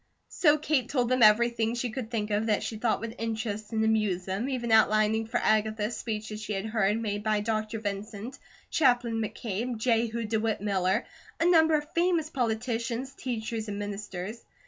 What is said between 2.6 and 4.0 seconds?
she thought would interest and